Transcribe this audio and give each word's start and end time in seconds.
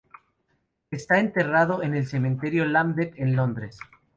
Está 0.89 1.19
enterrado 1.19 1.83
en 1.83 1.93
el 1.93 2.07
Cementerio 2.07 2.65
Lambeth, 2.65 3.13
en 3.17 3.35
Londres. 3.35 3.77